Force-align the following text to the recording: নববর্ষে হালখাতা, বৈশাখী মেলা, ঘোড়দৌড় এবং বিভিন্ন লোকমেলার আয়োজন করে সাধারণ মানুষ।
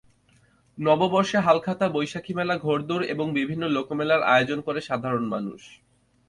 নববর্ষে 0.77 1.37
হালখাতা, 1.39 1.85
বৈশাখী 1.89 2.33
মেলা, 2.33 2.55
ঘোড়দৌড় 2.57 3.03
এবং 3.05 3.25
বিভিন্ন 3.33 3.63
লোকমেলার 3.67 4.21
আয়োজন 4.25 4.59
করে 4.61 4.79
সাধারণ 4.81 5.23
মানুষ। 5.25 5.61